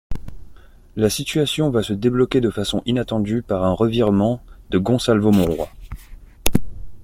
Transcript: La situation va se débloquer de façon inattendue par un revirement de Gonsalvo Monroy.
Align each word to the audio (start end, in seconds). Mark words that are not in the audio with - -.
La 0.95 1.11
situation 1.11 1.69
va 1.69 1.83
se 1.83 1.93
débloquer 1.93 2.41
de 2.41 2.49
façon 2.49 2.81
inattendue 2.87 3.43
par 3.43 3.63
un 3.63 3.73
revirement 3.73 4.41
de 4.71 4.79
Gonsalvo 4.79 5.31
Monroy. 5.31 5.69